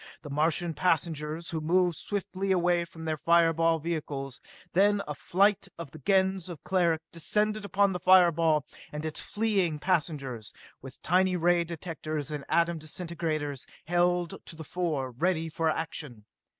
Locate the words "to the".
14.47-14.63